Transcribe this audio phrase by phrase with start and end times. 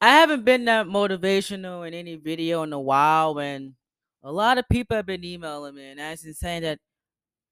[0.00, 3.74] I haven't been that motivational in any video in a while, and
[4.22, 6.78] a lot of people have been emailing me and asking, saying that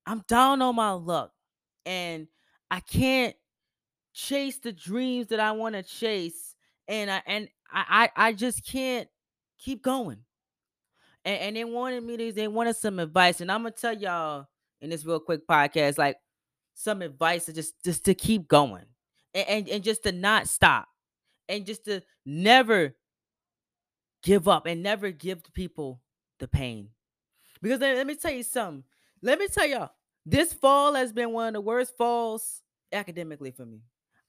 [0.06, 1.32] I'm down on my luck,
[1.84, 2.28] and
[2.70, 3.36] I can't
[4.14, 6.54] chase the dreams that I want to chase,
[6.88, 9.08] and I and I, I I just can't
[9.58, 10.18] keep going.
[11.24, 14.46] And, and they wanted me to they wanted some advice, and I'm gonna tell y'all
[14.80, 16.16] in this real quick podcast, like
[16.74, 18.86] some advice to just just to keep going,
[19.34, 20.88] and and, and just to not stop,
[21.48, 22.94] and just to never
[24.22, 26.00] give up and never give people
[26.38, 26.88] the pain.
[27.62, 28.84] Because let, me tell you something.
[29.22, 29.90] Let me tell y'all,
[30.26, 32.62] this fall has been one of the worst falls
[32.92, 33.80] academically for me.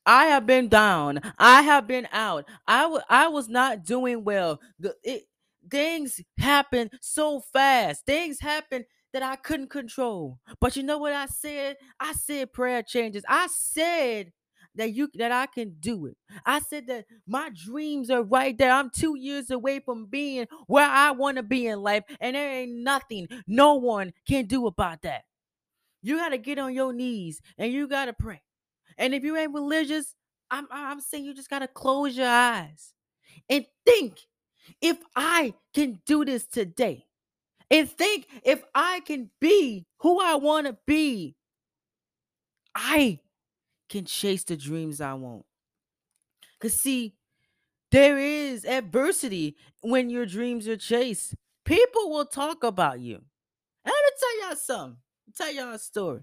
[0.05, 1.20] I have been down.
[1.38, 2.45] I have been out.
[2.68, 4.59] I, w- I was not doing well.
[4.80, 5.23] The, it,
[5.70, 8.06] things happen so fast.
[8.06, 10.40] Things happen that I couldn't control.
[10.59, 11.78] But you know what I said?
[12.00, 13.23] I said prayer changes.
[13.28, 14.31] I said
[14.76, 16.18] that you that I can do it.
[16.46, 18.72] I said that my dreams are right there.
[18.72, 22.52] I'm 2 years away from being where I want to be in life and there
[22.52, 25.23] ain't nothing no one can do about that.
[26.02, 28.42] You got to get on your knees and you got to pray.
[28.97, 30.16] And if you ain't religious,
[30.52, 32.94] I'm I'm saying you just got to close your eyes
[33.50, 34.20] and think
[34.81, 37.06] if I can do this today.
[37.72, 41.36] And think if I can be who I want to be.
[42.75, 43.20] I
[43.90, 45.45] can chase the dreams I want.
[46.59, 47.16] Cause see,
[47.92, 51.36] there is adversity when your dreams are chased.
[51.66, 53.22] People will talk about you.
[53.86, 54.98] Let me tell y'all something.
[55.36, 56.22] Tell y'all a story.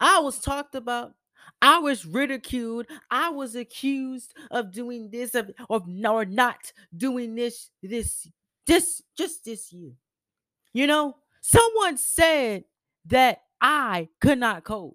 [0.00, 1.14] I was talked about.
[1.60, 2.86] I was ridiculed.
[3.10, 8.28] I was accused of doing this of, of or not doing this this
[8.66, 9.92] this just this year.
[10.72, 12.64] You know, someone said
[13.06, 14.94] that I could not code.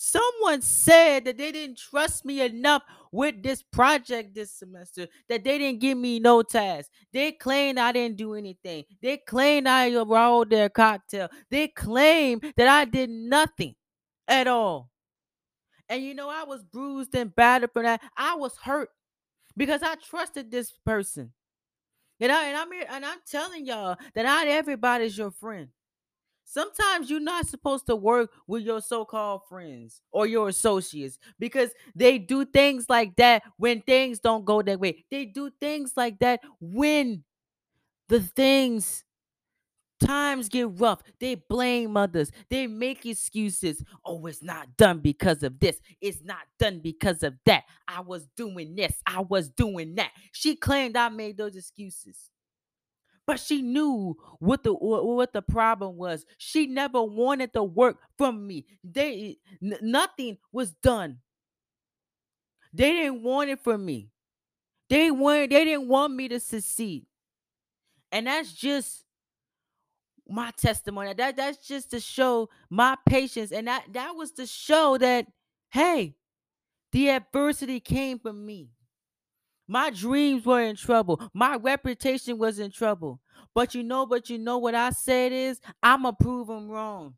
[0.00, 5.58] Someone said that they didn't trust me enough with this project this semester, that they
[5.58, 6.88] didn't give me no task.
[7.12, 8.84] They claimed I didn't do anything.
[9.02, 11.28] They claimed I rolled their cocktail.
[11.50, 13.74] They claimed that I did nothing
[14.28, 14.88] at all.
[15.88, 18.00] And you know, I was bruised and battered for that.
[18.16, 18.90] I was hurt
[19.56, 21.32] because I trusted this person.
[22.20, 25.68] You know, and I'm here and I'm telling y'all that not everybody's your friend.
[26.50, 32.16] Sometimes you're not supposed to work with your so-called friends or your associates because they
[32.16, 35.04] do things like that when things don't go their way.
[35.10, 37.22] They do things like that when
[38.08, 39.04] the things
[40.00, 41.02] times get rough.
[41.20, 42.32] They blame others.
[42.48, 43.84] They make excuses.
[44.02, 45.78] Oh, it's not done because of this.
[46.00, 47.64] It's not done because of that.
[47.86, 48.94] I was doing this.
[49.06, 50.12] I was doing that.
[50.32, 52.30] She claimed I made those excuses
[53.28, 56.24] but she knew what the what the problem was.
[56.38, 58.64] She never wanted the work from me.
[58.82, 61.18] They n- nothing was done.
[62.72, 64.08] They didn't want it from me.
[64.88, 67.04] They wanted they didn't want me to succeed.
[68.10, 69.04] And that's just
[70.26, 71.12] my testimony.
[71.12, 75.26] That that's just to show my patience and that that was to show that
[75.70, 76.16] hey,
[76.92, 78.70] the adversity came from me.
[79.68, 81.20] My dreams were in trouble.
[81.34, 83.20] My reputation was in trouble.
[83.54, 87.14] But you know, but you know what I said is I'ma prove them wrong.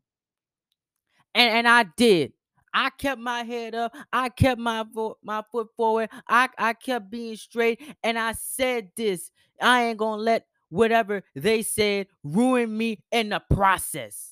[1.33, 2.33] And and I did.
[2.73, 3.95] I kept my head up.
[4.13, 6.09] I kept my fo- my foot forward.
[6.27, 7.81] I I kept being straight.
[8.03, 9.31] And I said this.
[9.61, 14.30] I ain't gonna let whatever they said ruin me in the process.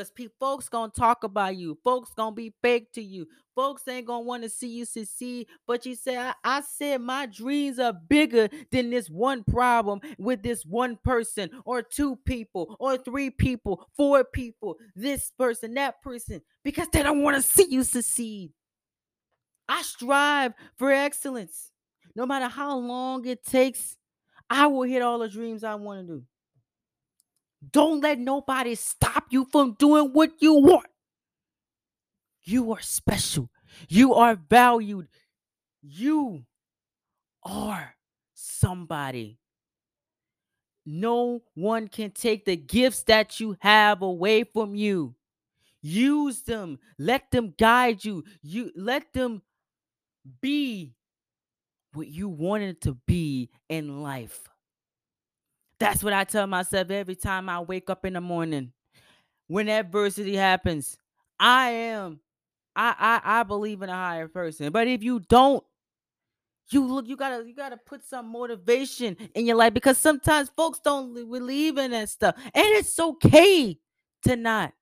[0.00, 1.76] Because pe- folks gonna talk about you.
[1.84, 3.26] Folks gonna be fake to you.
[3.54, 5.46] Folks ain't gonna want to see you succeed.
[5.66, 10.42] But you say, I, I said my dreams are bigger than this one problem with
[10.42, 16.40] this one person, or two people, or three people, four people, this person, that person,
[16.64, 18.52] because they don't want to see you succeed.
[19.68, 21.72] I strive for excellence.
[22.16, 23.98] No matter how long it takes,
[24.48, 26.22] I will hit all the dreams I want to do.
[27.68, 30.86] Don't let nobody stop you from doing what you want.
[32.42, 33.50] You are special.
[33.88, 35.08] You are valued.
[35.82, 36.44] You
[37.42, 37.94] are
[38.34, 39.38] somebody.
[40.86, 45.14] No one can take the gifts that you have away from you.
[45.82, 46.78] Use them.
[46.98, 48.24] Let them guide you.
[48.42, 49.42] You let them
[50.40, 50.94] be
[51.92, 54.49] what you wanted to be in life.
[55.80, 58.72] That's what I tell myself every time I wake up in the morning.
[59.48, 60.96] When adversity happens,
[61.38, 62.20] I am
[62.76, 62.94] I
[63.24, 64.72] I I believe in a higher person.
[64.72, 65.64] But if you don't,
[66.70, 70.80] you look you gotta you gotta put some motivation in your life because sometimes folks
[70.84, 73.78] don't believe in that stuff, and it's okay
[74.24, 74.72] to not.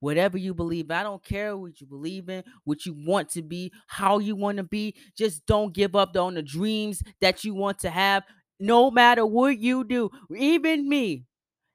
[0.00, 0.90] whatever you believe.
[0.90, 4.56] I don't care what you believe in, what you want to be, how you want
[4.58, 4.94] to be.
[5.16, 8.24] Just don't give up on the dreams that you want to have,
[8.62, 10.08] no matter what you do.
[10.36, 11.24] Even me,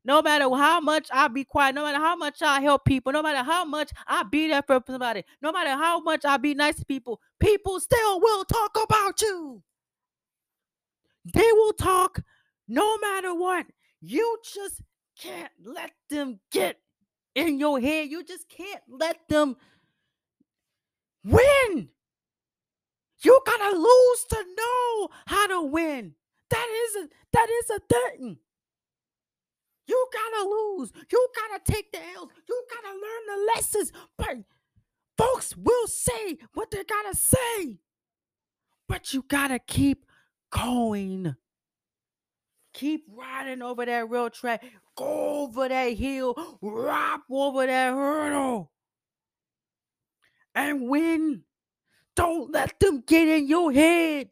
[0.05, 3.21] no matter how much I be quiet, no matter how much I help people, no
[3.21, 6.77] matter how much I be there for somebody, no matter how much I be nice
[6.77, 9.61] to people, people still will talk about you.
[11.33, 12.21] They will talk
[12.69, 13.65] no matter what.
[13.99, 14.81] You just
[15.19, 16.77] can't let them get
[17.35, 18.07] in your head.
[18.09, 19.57] You just can't let them
[21.25, 21.89] win.
[23.23, 26.13] You gotta lose to know how to win.
[26.49, 28.37] That is a that is a thing.
[29.87, 30.91] You gotta lose.
[31.11, 32.29] You gotta take the L's.
[32.47, 33.91] You gotta learn the lessons.
[34.17, 34.37] But
[35.17, 37.77] folks will say what they gotta say.
[38.87, 40.05] But you gotta keep
[40.51, 41.35] going.
[42.73, 44.63] Keep riding over that rail track.
[44.95, 46.35] Go over that hill.
[46.61, 48.71] Rop over that hurdle.
[50.53, 51.43] And win.
[52.15, 54.29] Don't let them get in your head.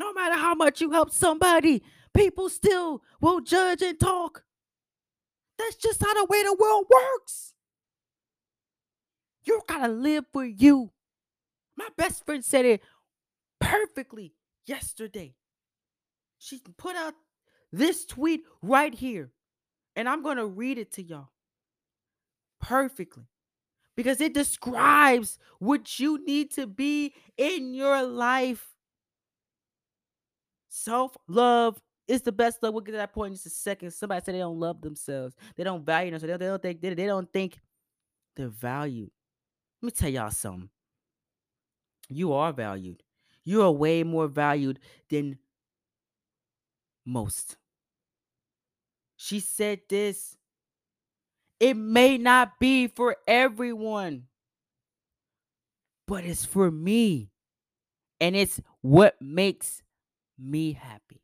[0.00, 1.82] No matter how much you help somebody,
[2.14, 4.44] people still will judge and talk.
[5.58, 7.52] That's just how the way the world works.
[9.44, 10.90] You gotta live for you.
[11.76, 12.80] My best friend said it
[13.60, 14.32] perfectly
[14.64, 15.34] yesterday.
[16.38, 17.12] She put out
[17.70, 19.32] this tweet right here,
[19.94, 21.28] and I'm gonna read it to y'all
[22.58, 23.24] perfectly
[23.96, 28.68] because it describes what you need to be in your life.
[30.70, 32.72] Self love is the best love.
[32.72, 33.90] We'll get to that point in just a second.
[33.90, 37.06] Somebody said they don't love themselves, they don't value themselves, they don't think they, they
[37.06, 37.60] don't think
[38.36, 39.10] they're valued.
[39.82, 40.70] Let me tell y'all something.
[42.08, 43.02] You are valued.
[43.44, 44.78] You are way more valued
[45.08, 45.38] than
[47.04, 47.56] most.
[49.16, 50.36] She said this.
[51.58, 54.24] It may not be for everyone,
[56.06, 57.30] but it's for me.
[58.20, 59.82] And it's what makes
[60.40, 61.20] me happy.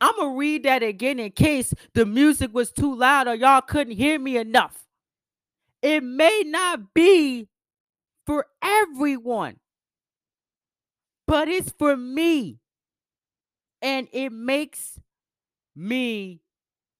[0.00, 3.96] I'm to read that again in case the music was too loud or y'all couldn't
[3.96, 4.86] hear me enough.
[5.80, 7.48] It may not be
[8.26, 9.56] for everyone,
[11.26, 12.58] but it's for me.
[13.80, 15.00] And it makes
[15.74, 16.40] me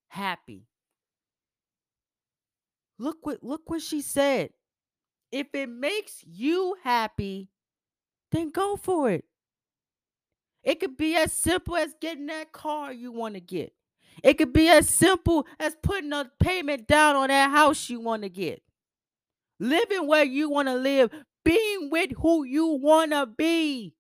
[0.09, 0.67] happy.
[2.99, 4.51] Look what look what she said.
[5.31, 7.49] If it makes you happy,
[8.33, 9.25] then go for it.
[10.63, 13.73] It could be as simple as getting that car you want to get.
[14.23, 18.23] It could be as simple as putting a payment down on that house you want
[18.23, 18.63] to get.
[19.59, 21.11] Living where you want to live,
[21.45, 23.95] being with who you want to be.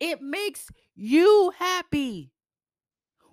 [0.00, 2.32] It makes you happy.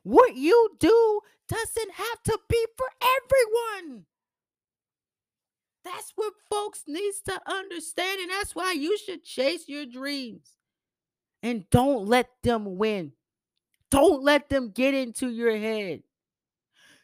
[0.03, 4.05] What you do doesn't have to be for everyone.
[5.85, 10.49] That's what folks needs to understand and that's why you should chase your dreams.
[11.43, 13.11] And don't let them win.
[13.91, 16.01] Don't let them get into your head.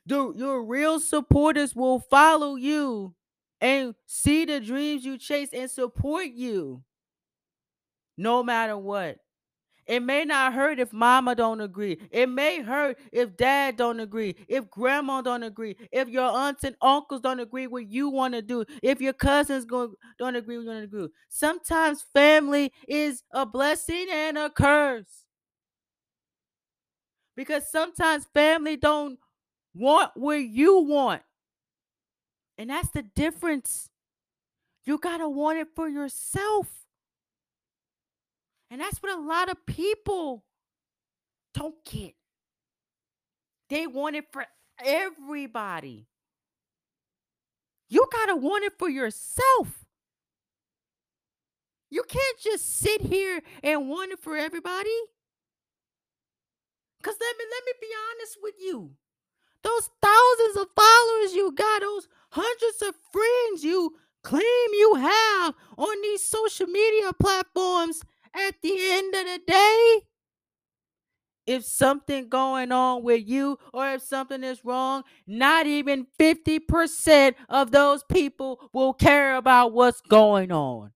[0.07, 3.13] The, your real supporters will follow you
[3.61, 6.81] and see the dreams you chase and support you
[8.17, 9.19] no matter what.
[9.87, 11.97] It may not hurt if mama don't agree.
[12.11, 16.75] It may hurt if dad don't agree, if grandma don't agree, if your aunts and
[16.81, 20.65] uncles don't agree what you want to do, if your cousins go, don't agree with
[20.67, 21.09] you want to do.
[21.29, 25.25] Sometimes family is a blessing and a curse.
[27.35, 29.19] Because sometimes family don't
[29.73, 31.23] want what you want.
[32.57, 33.89] And that's the difference.
[34.85, 36.80] You got to want it for yourself.
[38.71, 40.45] And that's what a lot of people
[41.53, 42.13] don't get.
[43.69, 44.45] They want it for
[44.83, 46.07] everybody.
[47.89, 49.85] You got to want it for yourself.
[51.89, 54.97] You can't just sit here and want it for everybody.
[57.03, 58.95] Cuz let me let me be honest with you.
[59.63, 66.01] Those thousands of followers you got, those hundreds of friends you claim you have on
[66.01, 68.03] these social media platforms,
[68.35, 70.01] at the end of the day,
[71.47, 77.71] if something going on with you or if something is wrong, not even 50% of
[77.71, 80.91] those people will care about what's going on.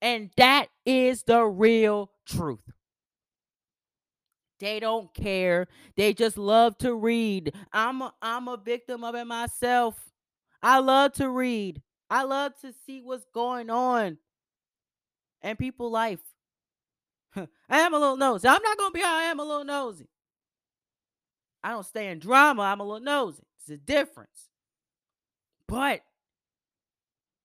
[0.00, 2.60] And that is the real truth.
[4.60, 5.68] They don't care.
[5.96, 7.54] They just love to read.
[7.72, 9.96] I'm a, I'm a victim of it myself.
[10.62, 11.80] I love to read.
[12.10, 14.18] I love to see what's going on
[15.42, 16.20] and people life.
[17.36, 18.48] I am a little nosy.
[18.48, 20.08] I'm not gonna be I am a little nosy.
[21.62, 22.62] I don't stay in drama.
[22.62, 23.42] I'm a little nosy.
[23.60, 24.48] It's a difference.
[25.66, 26.02] But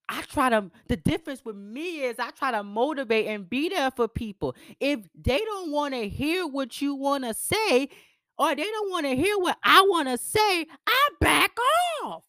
[0.08, 3.92] I try to the difference with me is I try to motivate and be there
[3.92, 4.56] for people.
[4.80, 7.90] If they don't want to hear what you want to say
[8.38, 11.56] or they don't want to hear what I want to say, I back
[12.04, 12.24] off.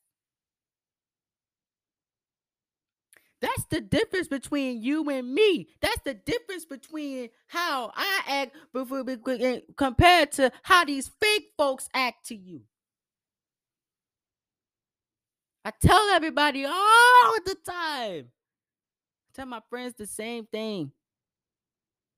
[3.45, 5.69] That's the difference between you and me.
[5.83, 8.57] That's the difference between how I act
[9.77, 12.63] compared to how these fake folks act to you.
[15.63, 18.31] I tell everybody all the time.
[18.31, 20.93] I tell my friends the same thing.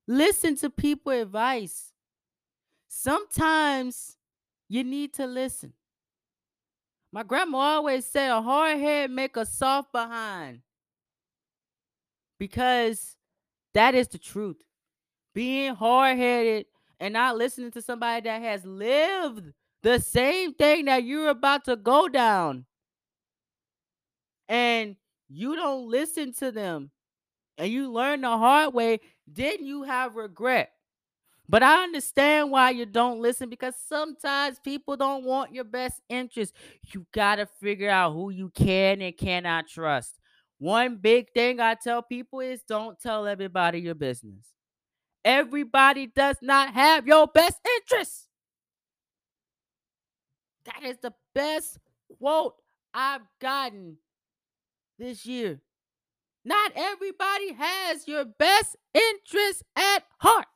[0.07, 1.93] Listen to people advice.
[2.87, 4.17] Sometimes
[4.69, 5.73] you need to listen.
[7.11, 10.61] My grandma always said a hard head make a soft behind.
[12.39, 13.17] Because
[13.75, 14.57] that is the truth.
[15.35, 16.67] Being hard-headed
[16.99, 19.53] and not listening to somebody that has lived
[19.83, 22.65] the same thing that you're about to go down
[24.49, 24.97] and
[25.29, 26.91] you don't listen to them
[27.59, 30.73] and you learn the hard way, then you have regret.
[31.49, 36.55] But I understand why you don't listen because sometimes people don't want your best interest.
[36.93, 40.19] You got to figure out who you can and cannot trust.
[40.59, 44.47] One big thing I tell people is don't tell everybody your business.
[45.25, 48.29] Everybody does not have your best interest.
[50.65, 51.79] That is the best
[52.19, 52.55] quote
[52.95, 53.99] I've gotten
[54.99, 55.61] this year.
[56.45, 60.47] Not everybody has your best interest at heart.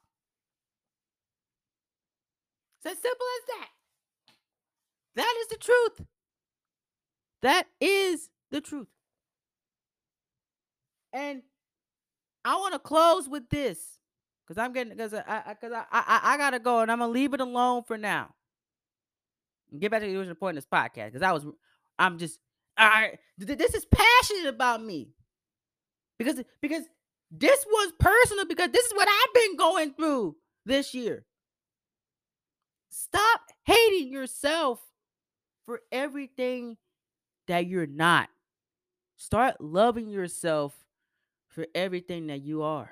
[2.78, 3.68] It's as simple as that.
[5.16, 6.06] That is the truth.
[7.42, 8.86] That is the truth.
[11.12, 11.42] And
[12.44, 13.98] I want to close with this
[14.46, 17.34] because I'm getting because I because I, I I gotta go and I'm gonna leave
[17.34, 18.30] it alone for now.
[19.70, 21.46] And get back to the original point of this podcast because I was
[21.98, 22.38] I'm just
[22.76, 25.10] I this is passionate about me
[26.18, 26.84] because because
[27.30, 30.36] this was personal because this is what I've been going through
[30.66, 31.24] this year.
[32.90, 34.80] Stop hating yourself
[35.64, 36.76] for everything
[37.46, 38.28] that you're not.
[39.16, 40.74] Start loving yourself
[41.50, 42.90] for everything that you are.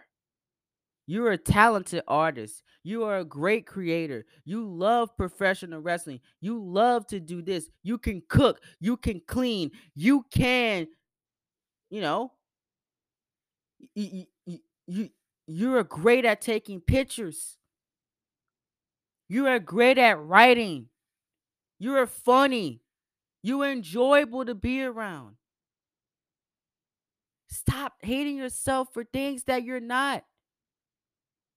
[1.06, 2.62] You're a talented artist.
[2.82, 4.26] You are a great creator.
[4.44, 6.20] You love professional wrestling.
[6.42, 7.70] You love to do this.
[7.82, 8.60] You can cook.
[8.78, 9.70] You can clean.
[9.94, 10.86] You can,
[11.88, 12.32] you know,
[13.94, 15.08] you, you, you,
[15.46, 17.56] you're great at taking pictures.
[19.30, 20.88] You are great at writing.
[21.78, 22.82] You're funny.
[23.42, 25.38] You're enjoyable to be around.
[27.48, 30.24] Stop hating yourself for things that you're not.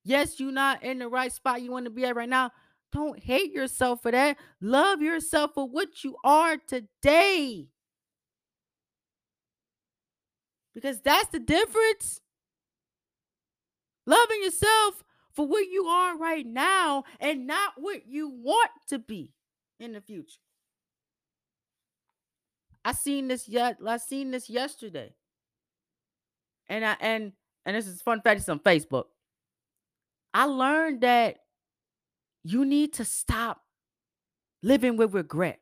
[0.04, 2.52] Yes, you're not in the right spot you want to be at right now.
[2.92, 4.38] Don't hate yourself for that.
[4.60, 7.68] Love yourself for what you are today.
[10.74, 12.22] Because that's the difference.
[14.06, 19.32] Loving yourself for what you are right now and not what you want to be
[19.80, 20.40] in the future.
[22.84, 23.78] I seen this yet.
[23.86, 25.14] I seen this yesterday.
[26.70, 27.34] And I and
[27.66, 29.06] and this is fun fact, on Facebook.
[30.34, 31.38] I learned that
[32.44, 33.62] you need to stop
[34.64, 35.60] living with regret.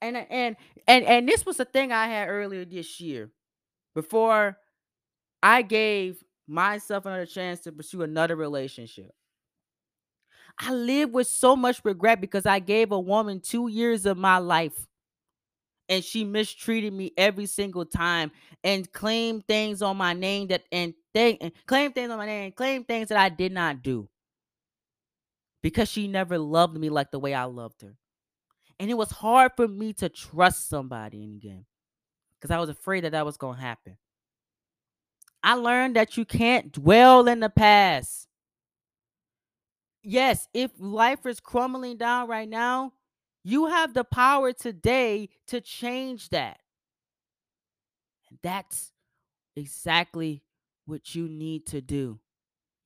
[0.00, 0.56] And and
[0.86, 3.30] and and this was a thing I had earlier this year
[3.94, 4.58] before
[5.42, 9.12] I gave myself another chance to pursue another relationship.
[10.58, 14.38] I live with so much regret because I gave a woman 2 years of my
[14.38, 14.86] life
[15.88, 18.30] and she mistreated me every single time
[18.62, 22.52] and claimed things on my name that and thing and claimed things on my name,
[22.52, 24.08] claimed things that I did not do.
[25.62, 27.96] Because she never loved me like the way I loved her.
[28.78, 31.64] And it was hard for me to trust somebody in again
[32.34, 33.96] because I was afraid that that was going to happen.
[35.42, 38.28] I learned that you can't dwell in the past.
[40.02, 42.92] Yes, if life is crumbling down right now,
[43.44, 46.58] you have the power today to change that.
[48.30, 48.90] And that's
[49.54, 50.42] exactly
[50.86, 52.18] what you need to do.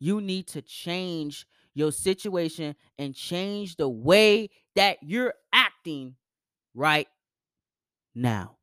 [0.00, 6.16] You need to change your situation and change the way that you're acting
[6.74, 7.08] right
[8.14, 8.56] now.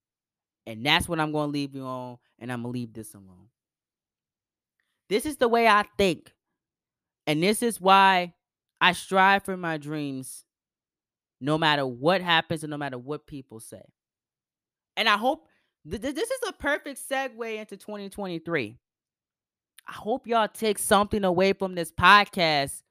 [0.67, 2.17] And that's what I'm going to leave you on.
[2.39, 3.47] And I'm going to leave this alone.
[5.07, 6.33] This is the way I think.
[7.27, 8.33] And this is why
[8.81, 10.45] I strive for my dreams
[11.41, 13.81] no matter what happens and no matter what people say.
[14.97, 15.47] And I hope
[15.89, 18.77] th- th- this is a perfect segue into 2023.
[19.87, 22.81] I hope y'all take something away from this podcast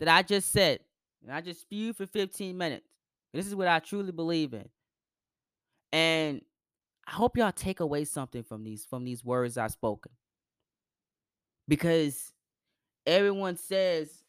[0.00, 0.80] that I just said.
[1.22, 2.86] and I just spewed for 15 minutes.
[3.34, 4.68] This is what I truly believe in.
[5.92, 6.40] And
[7.06, 10.12] I hope y'all take away something from these from these words I've spoken.
[11.68, 12.32] Because
[13.06, 14.22] everyone says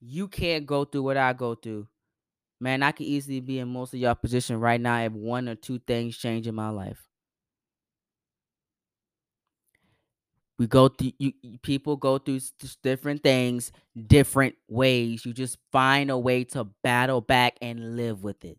[0.00, 1.86] you can't go through what I go through.
[2.60, 5.54] Man, I could easily be in most of y'all position right now if one or
[5.54, 7.06] two things change in my life.
[10.58, 11.32] We go through you,
[11.62, 12.40] people go through
[12.82, 13.72] different things
[14.06, 15.26] different ways.
[15.26, 18.58] You just find a way to battle back and live with it.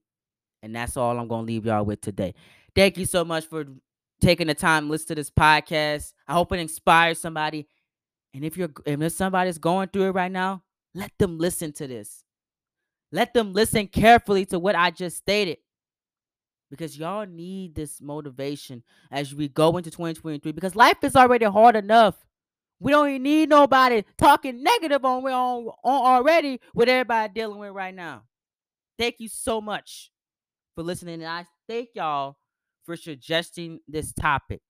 [0.62, 2.36] And that's all I'm to leave y'all with today.
[2.75, 3.66] Thank you so much for
[4.22, 6.13] taking the time to listen to this podcast.
[6.27, 7.68] I hope it inspires somebody.
[8.34, 10.63] And if you're if somebody's going through it right now,
[10.94, 12.24] let them listen to this.
[13.11, 15.57] Let them listen carefully to what I just stated.
[16.69, 21.77] Because y'all need this motivation as we go into 2023 because life is already hard
[21.77, 22.15] enough.
[22.79, 27.95] We don't need nobody talking negative on, on, on already with everybody dealing with right
[27.95, 28.23] now.
[28.99, 30.11] Thank you so much
[30.75, 31.21] for listening.
[31.21, 32.37] And I thank y'all
[32.85, 34.61] for suggesting this topic.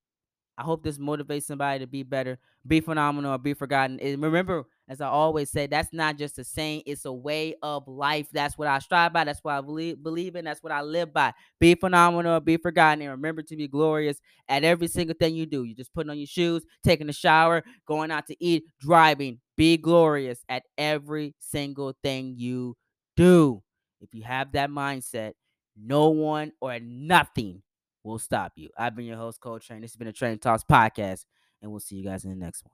[0.57, 3.99] I hope this motivates somebody to be better, be phenomenal, or be forgotten.
[3.99, 7.87] And remember, as I always say, that's not just a saying, it's a way of
[7.87, 8.27] life.
[8.31, 9.25] That's what I strive by.
[9.25, 10.45] That's what I believe, believe in.
[10.45, 11.33] That's what I live by.
[11.59, 15.63] Be phenomenal, be forgotten, and remember to be glorious at every single thing you do.
[15.63, 19.39] You just putting on your shoes, taking a shower, going out to eat, driving.
[19.57, 22.77] Be glorious at every single thing you
[23.17, 23.61] do.
[23.99, 25.33] If you have that mindset,
[25.75, 27.61] no one or nothing
[28.03, 28.69] will stop you.
[28.77, 29.81] I've been your host, Coletrain.
[29.81, 31.25] This has been a Train Talks podcast,
[31.61, 32.71] and we'll see you guys in the next one.